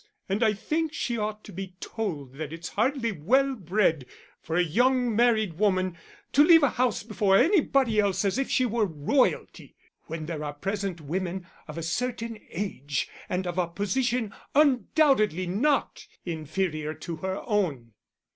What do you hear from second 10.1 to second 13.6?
there are present women of a certain age and of